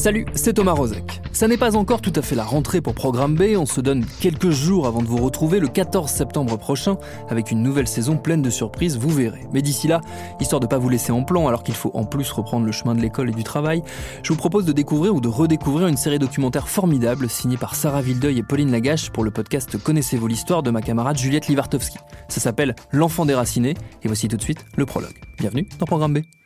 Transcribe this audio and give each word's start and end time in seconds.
Salut, 0.00 0.24
c'est 0.34 0.54
Thomas 0.54 0.72
Rozek. 0.72 1.20
Ça 1.32 1.46
n'est 1.46 1.58
pas 1.58 1.76
encore 1.76 2.00
tout 2.00 2.12
à 2.16 2.22
fait 2.22 2.34
la 2.34 2.42
rentrée 2.42 2.80
pour 2.80 2.94
Programme 2.94 3.34
B, 3.34 3.54
on 3.58 3.66
se 3.66 3.82
donne 3.82 4.06
quelques 4.18 4.48
jours 4.48 4.86
avant 4.86 5.02
de 5.02 5.06
vous 5.06 5.18
retrouver 5.18 5.60
le 5.60 5.68
14 5.68 6.10
septembre 6.10 6.56
prochain 6.56 6.96
avec 7.28 7.50
une 7.50 7.62
nouvelle 7.62 7.86
saison 7.86 8.16
pleine 8.16 8.40
de 8.40 8.48
surprises, 8.48 8.96
vous 8.96 9.10
verrez. 9.10 9.46
Mais 9.52 9.60
d'ici 9.60 9.88
là, 9.88 10.00
histoire 10.40 10.58
de 10.58 10.66
pas 10.66 10.78
vous 10.78 10.88
laisser 10.88 11.12
en 11.12 11.22
plan 11.22 11.48
alors 11.48 11.62
qu'il 11.62 11.74
faut 11.74 11.90
en 11.92 12.04
plus 12.04 12.32
reprendre 12.32 12.64
le 12.64 12.72
chemin 12.72 12.94
de 12.94 13.02
l'école 13.02 13.28
et 13.28 13.34
du 13.34 13.44
travail, 13.44 13.82
je 14.22 14.32
vous 14.32 14.38
propose 14.38 14.64
de 14.64 14.72
découvrir 14.72 15.14
ou 15.14 15.20
de 15.20 15.28
redécouvrir 15.28 15.86
une 15.86 15.98
série 15.98 16.18
documentaire 16.18 16.70
formidable 16.70 17.28
signée 17.28 17.58
par 17.58 17.74
Sarah 17.74 18.00
Vildeuil 18.00 18.38
et 18.38 18.42
Pauline 18.42 18.70
Lagache 18.70 19.10
pour 19.10 19.22
le 19.22 19.30
podcast 19.30 19.76
Connaissez-vous 19.76 20.28
l'histoire 20.28 20.62
de 20.62 20.70
ma 20.70 20.80
camarade 20.80 21.18
Juliette 21.18 21.48
Livartowski. 21.48 21.98
Ça 22.28 22.40
s'appelle 22.40 22.74
L'enfant 22.90 23.26
déraciné 23.26 23.74
et 24.02 24.06
voici 24.06 24.28
tout 24.28 24.38
de 24.38 24.42
suite 24.42 24.64
le 24.78 24.86
prologue. 24.86 25.20
Bienvenue 25.36 25.68
dans 25.78 25.84
Programme 25.84 26.14
B. 26.14 26.39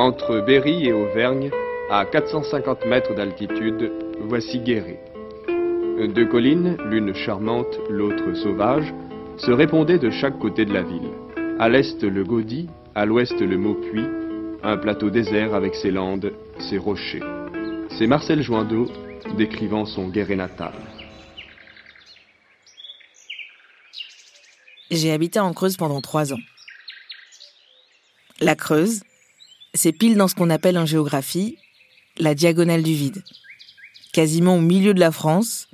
Entre 0.00 0.40
Berry 0.40 0.86
et 0.86 0.94
Auvergne, 0.94 1.50
à 1.90 2.06
450 2.06 2.86
mètres 2.86 3.14
d'altitude, 3.14 3.92
voici 4.18 4.58
Guéret. 4.58 4.98
Deux 5.46 6.24
collines, 6.24 6.78
l'une 6.86 7.14
charmante, 7.14 7.78
l'autre 7.90 8.32
sauvage, 8.32 8.94
se 9.36 9.50
répondaient 9.50 9.98
de 9.98 10.08
chaque 10.08 10.38
côté 10.38 10.64
de 10.64 10.72
la 10.72 10.80
ville. 10.80 11.10
À 11.58 11.68
l'est 11.68 12.02
le 12.02 12.24
Gaudy, 12.24 12.66
à 12.94 13.04
l'ouest 13.04 13.38
le 13.38 13.58
Maupuy, 13.58 14.06
un 14.62 14.78
plateau 14.78 15.10
désert 15.10 15.54
avec 15.54 15.74
ses 15.74 15.90
landes, 15.90 16.32
ses 16.58 16.78
rochers. 16.78 17.20
C'est 17.98 18.06
Marcel 18.06 18.40
Joindeau 18.40 18.86
décrivant 19.36 19.84
son 19.84 20.08
Guéret 20.08 20.36
natal. 20.36 20.72
J'ai 24.90 25.12
habité 25.12 25.40
en 25.40 25.52
Creuse 25.52 25.76
pendant 25.76 26.00
trois 26.00 26.32
ans. 26.32 26.40
La 28.40 28.54
Creuse, 28.54 29.02
c'est 29.74 29.92
pile 29.92 30.16
dans 30.16 30.28
ce 30.28 30.34
qu'on 30.34 30.50
appelle 30.50 30.78
en 30.78 30.86
géographie 30.86 31.58
la 32.18 32.34
diagonale 32.34 32.82
du 32.82 32.94
vide, 32.94 33.22
quasiment 34.12 34.56
au 34.56 34.60
milieu 34.60 34.94
de 34.94 35.00
la 35.00 35.12
France, 35.12 35.68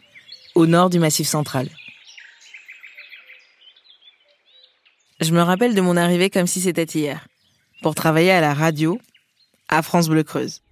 au 0.55 0.67
nord 0.67 0.91
du 0.91 0.99
Massif 0.99 1.27
central. 1.27 1.69
Je 5.21 5.33
me 5.33 5.41
rappelle 5.41 5.75
de 5.75 5.81
mon 5.81 5.97
arrivée 5.97 6.31
comme 6.31 6.47
si 6.47 6.61
c'était 6.61 6.85
hier, 6.85 7.27
pour 7.83 7.95
travailler 7.95 8.33
à 8.33 8.41
la 8.41 8.53
radio, 8.53 8.99
à 9.69 9.83
France 9.83 10.09
Bleu 10.09 10.23
Creuse. 10.23 10.63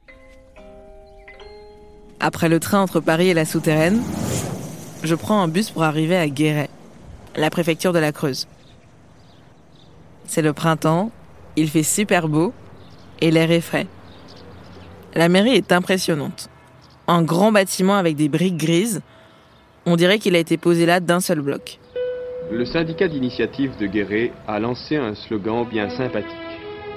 Après 2.21 2.49
le 2.49 2.61
train 2.61 2.81
entre 2.81 3.01
Paris 3.01 3.29
et 3.29 3.35
la 3.35 3.47
souterraine, 3.47 4.03
je 5.03 5.15
prends 5.15 5.41
un 5.41 5.49
bus 5.49 5.71
pour 5.71 5.83
arriver 5.83 6.17
à 6.17 6.29
Guéret, 6.29 6.71
la 7.37 7.51
préfecture 7.51 7.93
de 7.93 7.99
la 7.99 8.13
Creuse. 8.13 8.47
C'est 10.27 10.43
le 10.43 10.53
printemps, 10.53 11.11
il 11.57 11.69
fait 11.69 11.83
super 11.83 12.29
beau, 12.29 12.53
et 13.21 13.31
l'air 13.31 13.51
est 13.51 13.61
frais. 13.61 13.87
La 15.15 15.29
mairie 15.29 15.55
est 15.55 15.73
impressionnante. 15.73 16.49
Un 17.07 17.23
grand 17.23 17.53
bâtiment 17.53 17.95
avec 17.95 18.17
des 18.17 18.29
briques 18.29 18.57
grises. 18.57 19.03
On 19.87 19.97
dirait 19.97 20.19
qu'il 20.19 20.35
a 20.35 20.39
été 20.39 20.57
posé 20.57 20.87
là 20.87 21.01
d'un 21.01 21.21
seul 21.21 21.41
bloc. 21.41 21.79
Le 22.51 22.65
syndicat 22.65 23.09
d'initiative 23.09 23.77
de 23.79 23.87
Guéret 23.87 24.33
a 24.47 24.59
lancé 24.59 24.97
un 24.97 25.15
slogan 25.15 25.67
bien 25.71 25.89
sympathique. 25.91 26.31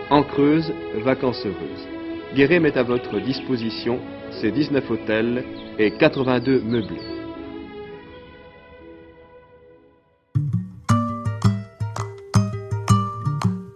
En 0.09 0.23
Creuse, 0.23 0.71
vacances 1.03 1.45
heureuses. 1.45 1.87
Guéret 2.35 2.59
met 2.59 2.77
à 2.77 2.83
votre 2.83 3.19
disposition 3.19 3.99
ses 4.41 4.51
19 4.51 4.91
hôtels 4.91 5.43
et 5.79 5.91
82 5.91 6.61
meublés. 6.61 7.01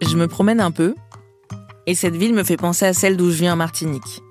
Je 0.02 0.16
me 0.16 0.26
promène 0.26 0.60
un 0.60 0.70
peu 0.70 0.94
et 1.86 1.94
cette 1.94 2.16
ville 2.16 2.34
me 2.34 2.44
fait 2.44 2.56
penser 2.56 2.84
à 2.84 2.92
celle 2.92 3.16
d'où 3.16 3.30
je 3.30 3.38
viens 3.38 3.54
en 3.54 3.56
Martinique. 3.56 4.22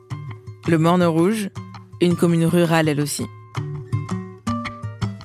Le 0.68 0.78
Morne 0.78 1.04
Rouge, 1.04 1.50
une 2.00 2.16
commune 2.16 2.46
rurale 2.46 2.88
elle 2.88 3.02
aussi. 3.02 3.26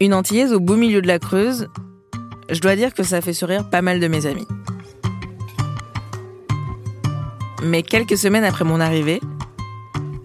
Une 0.00 0.14
Antillaise 0.14 0.52
au 0.52 0.60
beau 0.60 0.76
milieu 0.76 1.00
de 1.00 1.06
la 1.06 1.18
Creuse, 1.18 1.68
je 2.50 2.60
dois 2.60 2.76
dire 2.76 2.94
que 2.94 3.02
ça 3.02 3.20
fait 3.20 3.32
sourire 3.32 3.68
pas 3.68 3.82
mal 3.82 4.00
de 4.00 4.08
mes 4.08 4.26
amis. 4.26 4.46
Mais 7.62 7.82
quelques 7.82 8.18
semaines 8.18 8.44
après 8.44 8.64
mon 8.64 8.80
arrivée, 8.80 9.20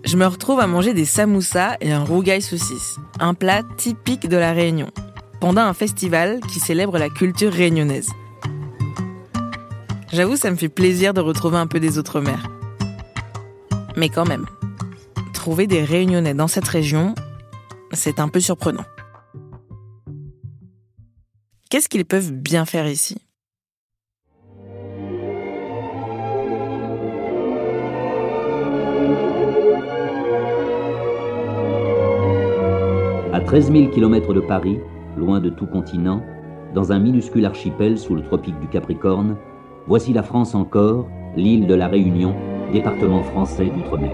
je 0.03 0.18
me 0.18 0.25
retrouve 0.25 0.59
à 0.59 0.68
manger 0.68 0.94
des 0.94 1.06
samoussas 1.06 1.78
et 1.79 1.91
un 1.91 2.03
rougail 2.03 2.41
saucisse, 2.41 2.97
un 3.19 3.33
plat 3.33 3.63
typique 3.78 4.28
de 4.28 4.38
la 4.38 4.51
Réunion, 4.51 4.91
pendant 5.39 5.62
un 5.62 5.73
festival 5.73 6.39
qui 6.51 6.59
célèbre 6.59 6.97
la 6.97 7.09
culture 7.09 7.53
réunionnaise. 7.53 8.09
J'avoue, 10.14 10.36
ça 10.36 10.52
me 10.52 10.58
fait 10.58 10.68
plaisir 10.68 11.14
de 11.14 11.22
retrouver 11.22 11.56
un 11.56 11.68
peu 11.68 11.80
des 11.80 11.98
autres 11.98 12.20
mers. 12.20 12.50
Mais 13.96 14.10
quand 14.10 14.28
même, 14.28 14.46
trouver 15.34 15.68
des 15.68 15.86
réunionnais 15.86 16.34
dans 16.34 16.50
cette 16.50 16.68
région, 16.68 17.16
c'est 17.94 18.20
un 18.20 18.28
peu 18.28 18.42
surprenant. 18.42 18.84
Qu'est-ce 21.70 21.88
qu'ils 21.88 22.04
peuvent 22.04 22.34
bien 22.34 22.66
faire 22.66 22.88
ici? 22.88 23.22
À 33.32 33.40
13 33.40 33.72
000 33.72 33.92
km 33.92 34.34
de 34.34 34.42
Paris, 34.42 34.78
loin 35.16 35.40
de 35.40 35.50
tout 35.50 35.68
continent, 35.68 36.22
dans 36.76 36.92
un 36.92 37.00
minuscule 37.00 37.46
archipel 37.46 37.98
sous 37.98 38.16
le 38.16 38.24
tropique 38.24 38.60
du 38.60 38.68
Capricorne, 38.68 39.38
Voici 39.88 40.14
la 40.14 40.24
France 40.24 40.56
encore, 40.56 41.08
l'île 41.36 41.68
de 41.68 41.74
la 41.74 41.88
Réunion, 41.88 42.36
département 42.72 43.24
français 43.24 43.66
d'outre-mer. 43.66 44.12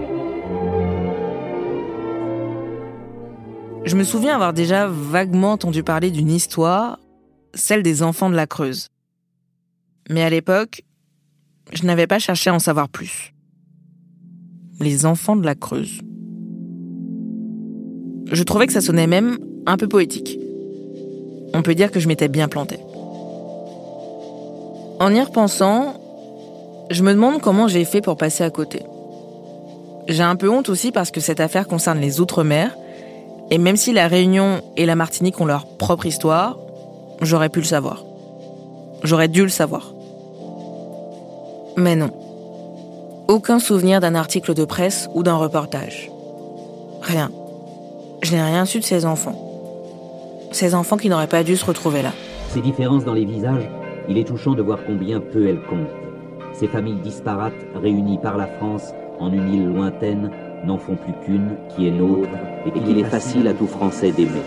Je 3.84 3.96
me 3.96 4.04
souviens 4.04 4.34
avoir 4.34 4.52
déjà 4.52 4.86
vaguement 4.86 5.52
entendu 5.52 5.82
parler 5.82 6.10
d'une 6.10 6.30
histoire, 6.30 6.98
celle 7.54 7.82
des 7.82 8.02
enfants 8.02 8.30
de 8.30 8.34
la 8.34 8.46
Creuse. 8.46 8.88
Mais 10.10 10.22
à 10.22 10.30
l'époque, 10.30 10.82
je 11.72 11.84
n'avais 11.84 12.06
pas 12.06 12.18
cherché 12.18 12.50
à 12.50 12.54
en 12.54 12.58
savoir 12.58 12.88
plus. 12.88 13.34
Les 14.80 15.06
enfants 15.06 15.36
de 15.36 15.44
la 15.44 15.54
Creuse. 15.54 16.00
Je 18.30 18.42
trouvais 18.42 18.66
que 18.66 18.72
ça 18.72 18.80
sonnait 18.80 19.06
même 19.06 19.38
un 19.66 19.76
peu 19.76 19.88
poétique. 19.88 20.38
On 21.54 21.62
peut 21.62 21.74
dire 21.74 21.90
que 21.90 22.00
je 22.00 22.08
m'étais 22.08 22.28
bien 22.28 22.48
planté. 22.48 22.78
En 25.00 25.14
y 25.14 25.20
repensant, 25.20 25.94
je 26.90 27.02
me 27.04 27.12
demande 27.12 27.40
comment 27.40 27.68
j'ai 27.68 27.84
fait 27.84 28.00
pour 28.00 28.16
passer 28.16 28.42
à 28.42 28.50
côté. 28.50 28.82
J'ai 30.08 30.24
un 30.24 30.34
peu 30.34 30.50
honte 30.50 30.68
aussi 30.68 30.90
parce 30.90 31.10
que 31.10 31.20
cette 31.20 31.38
affaire 31.38 31.68
concerne 31.68 32.00
les 32.00 32.20
Outre-mer, 32.20 32.76
et 33.50 33.58
même 33.58 33.76
si 33.76 33.92
la 33.92 34.08
Réunion 34.08 34.60
et 34.76 34.86
la 34.86 34.96
Martinique 34.96 35.40
ont 35.40 35.44
leur 35.44 35.66
propre 35.66 36.06
histoire, 36.06 36.58
j'aurais 37.22 37.48
pu 37.48 37.60
le 37.60 37.64
savoir. 37.64 38.04
J'aurais 39.04 39.28
dû 39.28 39.42
le 39.42 39.48
savoir. 39.48 39.92
Mais 41.76 41.94
non. 41.94 42.10
Aucun 43.28 43.60
souvenir 43.60 44.00
d'un 44.00 44.16
article 44.16 44.52
de 44.54 44.64
presse 44.64 45.08
ou 45.14 45.22
d'un 45.22 45.36
reportage. 45.36 46.10
Rien. 47.02 47.30
Je 48.22 48.32
n'ai 48.32 48.42
rien 48.42 48.64
su 48.64 48.80
de 48.80 48.84
ces 48.84 49.06
enfants. 49.06 49.36
Ces 50.50 50.74
enfants 50.74 50.96
qui 50.96 51.08
n'auraient 51.08 51.28
pas 51.28 51.44
dû 51.44 51.56
se 51.56 51.64
retrouver 51.64 52.02
là. 52.02 52.12
Ces 52.48 52.60
différences 52.60 53.04
dans 53.04 53.12
les 53.12 53.26
visages 53.26 53.68
il 54.08 54.18
est 54.18 54.24
touchant 54.24 54.54
de 54.54 54.62
voir 54.62 54.78
combien 54.86 55.20
peu 55.20 55.46
elles 55.46 55.62
comptent. 55.62 55.94
Ces 56.52 56.66
familles 56.66 57.00
disparates, 57.02 57.52
réunies 57.74 58.18
par 58.18 58.36
la 58.36 58.46
France 58.46 58.92
en 59.20 59.32
une 59.32 59.52
île 59.52 59.66
lointaine, 59.66 60.30
n'en 60.64 60.78
font 60.78 60.96
plus 60.96 61.12
qu'une, 61.24 61.56
qui 61.68 61.86
est 61.86 61.90
nôtre, 61.90 62.28
et 62.66 62.70
qu'il 62.70 62.98
est 62.98 63.04
facile 63.04 63.46
à 63.46 63.54
tout 63.54 63.66
Français 63.66 64.10
d'aimer. 64.10 64.42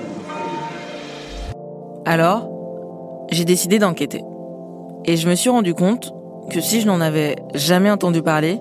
Alors, 2.05 2.49
j'ai 3.31 3.45
décidé 3.45 3.79
d'enquêter. 3.79 4.23
Et 5.05 5.15
je 5.15 5.29
me 5.29 5.35
suis 5.35 5.49
rendu 5.49 5.73
compte 5.73 6.13
que 6.49 6.59
si 6.59 6.81
je 6.81 6.87
n'en 6.87 6.99
avais 6.99 7.35
jamais 7.53 7.89
entendu 7.89 8.21
parler, 8.21 8.59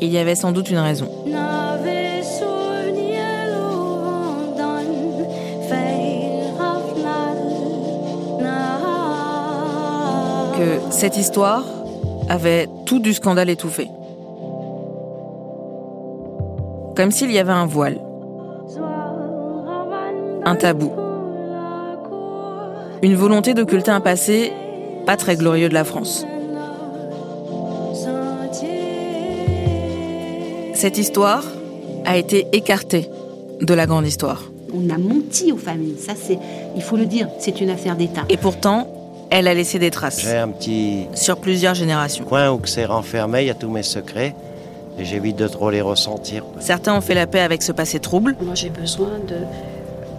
il 0.00 0.08
y 0.08 0.18
avait 0.18 0.34
sans 0.34 0.52
doute 0.52 0.70
une 0.70 0.78
raison. 0.78 1.08
Que 10.60 10.92
cette 10.92 11.16
histoire 11.16 11.64
avait 12.28 12.68
tout 12.84 12.98
du 12.98 13.14
scandale 13.14 13.48
étouffé. 13.48 13.88
Comme 16.94 17.10
s'il 17.10 17.30
y 17.32 17.38
avait 17.38 17.50
un 17.50 17.64
voile, 17.64 17.98
un 20.44 20.54
tabou, 20.56 20.90
une 23.00 23.14
volonté 23.14 23.54
d'occulter 23.54 23.90
un 23.90 24.02
passé 24.02 24.52
pas 25.06 25.16
très 25.16 25.36
glorieux 25.36 25.70
de 25.70 25.72
la 25.72 25.84
France. 25.84 26.26
Cette 30.74 30.98
histoire 30.98 31.44
a 32.04 32.18
été 32.18 32.46
écartée 32.52 33.08
de 33.62 33.72
la 33.72 33.86
grande 33.86 34.06
histoire. 34.06 34.42
On 34.74 34.90
a 34.90 34.98
menti 34.98 35.52
aux 35.52 35.56
familles, 35.56 35.96
ça 35.98 36.12
c'est, 36.14 36.38
il 36.76 36.82
faut 36.82 36.98
le 36.98 37.06
dire, 37.06 37.28
c'est 37.38 37.62
une 37.62 37.70
affaire 37.70 37.96
d'État. 37.96 38.26
Et 38.28 38.36
pourtant, 38.36 38.99
elle 39.30 39.48
a 39.48 39.54
laissé 39.54 39.78
des 39.78 39.90
traces. 39.90 40.20
J'ai 40.20 40.36
un 40.36 40.48
petit 40.48 41.06
sur 41.14 41.38
plusieurs 41.40 41.74
générations. 41.74 42.24
coin 42.24 42.50
où 42.50 42.60
c'est 42.64 42.84
renfermé, 42.84 43.42
il 43.42 43.46
y 43.46 43.50
a 43.50 43.54
tous 43.54 43.70
mes 43.70 43.82
secrets, 43.82 44.34
et 44.98 45.04
j'évite 45.04 45.36
de 45.36 45.48
trop 45.48 45.70
les 45.70 45.80
ressentir. 45.80 46.44
Certains 46.58 46.94
ont 46.94 47.00
fait 47.00 47.14
la 47.14 47.26
paix 47.26 47.40
avec 47.40 47.62
ce 47.62 47.72
passé 47.72 48.00
trouble, 48.00 48.36
Moi, 48.40 48.54
j'ai 48.54 48.70
besoin 48.70 49.18
de 49.26 49.36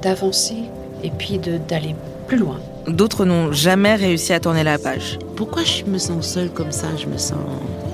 d'avancer 0.02 0.64
et 1.04 1.12
puis 1.12 1.38
de 1.38 1.58
d'aller 1.58 1.96
plus 2.28 2.38
loin. 2.38 2.60
d'autres 2.88 3.26
n'ont 3.26 3.52
jamais 3.52 3.94
réussi 3.94 4.34
à 4.34 4.40
tourner 4.40 4.64
la 4.64 4.80
page. 4.80 5.20
Pourquoi 5.36 5.64
je 5.64 5.84
me 5.84 6.00
sens 6.00 6.26
seule 6.26 6.50
comme 6.50 6.72
ça? 6.72 6.88
Je 6.98 7.06
me 7.06 7.18
sens, 7.18 7.38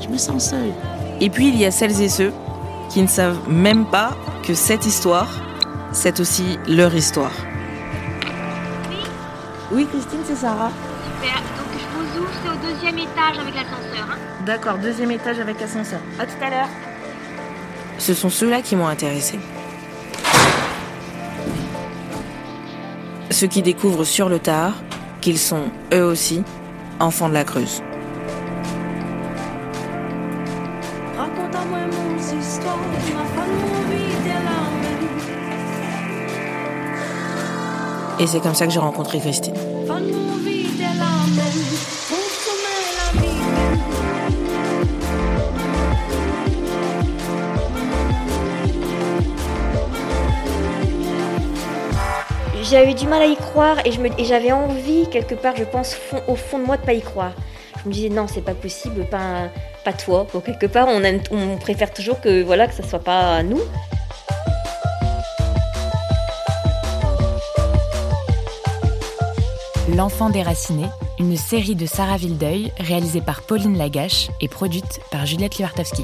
je 0.01 0.07
me 0.07 0.17
sens 0.17 0.51
seule. 0.51 0.71
Et 1.19 1.29
puis 1.29 1.49
il 1.49 1.57
y 1.57 1.65
a 1.65 1.71
celles 1.71 2.01
et 2.01 2.07
ceux 2.07 2.31
qui 2.89 3.01
ne 3.01 3.07
savent 3.07 3.39
même 3.49 3.85
pas 3.85 4.15
que 4.45 4.53
cette 4.53 4.85
histoire, 4.85 5.27
c'est 5.91 6.21
aussi 6.21 6.57
leur 6.69 6.95
histoire. 6.95 7.33
Oui, 9.73 9.85
Christine, 9.91 10.19
c'est 10.25 10.35
Sarah. 10.35 10.71
Super. 11.17 11.35
Donc 11.35 11.71
je 11.73 11.97
vous 11.97 12.21
ouvre, 12.21 12.31
c'est 12.43 12.49
au 12.49 12.71
deuxième 12.71 12.97
étage 12.99 13.39
avec 13.39 13.55
l'ascenseur. 13.55 14.07
Hein. 14.11 14.17
D'accord, 14.45 14.77
deuxième 14.77 15.11
étage 15.11 15.39
avec 15.39 15.61
ascenseur. 15.61 15.99
À 16.19 16.25
tout 16.25 16.43
à 16.43 16.49
l'heure. 16.49 16.67
Ce 17.97 18.13
sont 18.13 18.29
ceux-là 18.29 18.61
qui 18.61 18.75
m'ont 18.75 18.87
intéressé. 18.87 19.39
Ceux 23.31 23.47
qui 23.47 23.61
découvrent 23.61 24.03
sur 24.03 24.29
le 24.29 24.39
tard 24.39 24.73
qu'ils 25.21 25.39
sont, 25.39 25.65
eux 25.93 26.03
aussi, 26.03 26.43
enfants 26.99 27.29
de 27.29 27.33
la 27.33 27.43
Creuse. 27.43 27.81
Et 38.19 38.25
c'est 38.25 38.39
comme 38.39 38.55
ça 38.55 38.65
que 38.65 38.71
j'ai 38.71 38.79
rencontré 38.79 39.19
Christine. 39.19 39.53
J'avais 52.69 52.93
du 52.93 53.07
mal 53.07 53.21
à 53.21 53.25
y 53.25 53.37
croire 53.37 53.77
et 53.85 53.91
j'avais 54.25 54.51
envie, 54.51 55.09
quelque 55.09 55.35
part, 55.35 55.55
je 55.55 55.63
pense, 55.63 55.95
au 56.27 56.35
fond 56.35 56.59
de 56.59 56.65
moi, 56.65 56.75
de 56.75 56.81
pas 56.81 56.91
y 56.91 57.01
croire. 57.01 57.31
Je 57.81 57.87
me 57.87 57.93
disais, 57.93 58.09
non, 58.09 58.27
c'est 58.27 58.41
pas 58.41 58.53
possible, 58.53 59.05
pas, 59.05 59.49
pas 59.85 59.93
toi. 59.93 60.27
Bon, 60.33 60.41
quelque 60.41 60.65
part, 60.65 60.89
on 60.89 61.57
préfère 61.57 61.93
toujours 61.93 62.19
que, 62.19 62.43
voilà, 62.43 62.67
que 62.67 62.73
ça 62.73 62.83
soit 62.83 62.99
pas 62.99 63.41
nous. 63.41 63.61
L'enfant 69.95 70.29
déraciné, 70.29 70.83
une 71.17 71.37
série 71.37 71.75
de 71.75 71.85
Sarah 71.85 72.17
Vildeuil 72.17 72.73
réalisée 72.77 73.21
par 73.21 73.41
Pauline 73.41 73.77
Lagache 73.77 74.27
et 74.41 74.49
produite 74.49 74.99
par 75.11 75.25
Juliette 75.25 75.57
Libartowski. 75.57 76.03